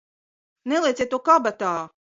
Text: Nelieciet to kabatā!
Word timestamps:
Nelieciet 0.73 1.13
to 1.13 1.21
kabatā! 1.31 1.71